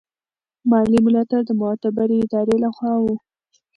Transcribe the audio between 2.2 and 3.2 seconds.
ادارې له خوا و.